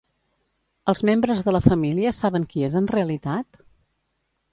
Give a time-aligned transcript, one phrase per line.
[0.93, 3.61] Els membres de la família saben qui és en realitat?